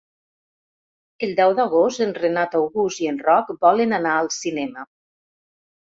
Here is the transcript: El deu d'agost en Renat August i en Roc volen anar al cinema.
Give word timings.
El 1.27 1.35
deu 1.41 1.53
d'agost 1.59 2.03
en 2.07 2.15
Renat 2.19 2.57
August 2.61 3.05
i 3.07 3.11
en 3.13 3.23
Roc 3.29 3.53
volen 3.67 3.97
anar 3.99 4.15
al 4.23 4.33
cinema. 4.41 4.91